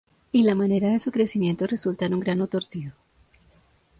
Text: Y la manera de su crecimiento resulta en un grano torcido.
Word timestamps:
Y 0.31 0.41
la 0.41 0.55
manera 0.55 0.89
de 0.89 0.99
su 0.99 1.11
crecimiento 1.11 1.67
resulta 1.67 2.05
en 2.05 2.15
un 2.15 2.21
grano 2.21 2.47
torcido. 2.47 2.93